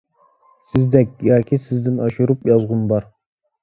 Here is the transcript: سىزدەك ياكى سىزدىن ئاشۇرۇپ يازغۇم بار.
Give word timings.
سىزدەك 0.71 1.13
ياكى 1.29 1.61
سىزدىن 1.69 2.03
ئاشۇرۇپ 2.09 2.47
يازغۇم 2.53 2.87
بار. 2.95 3.11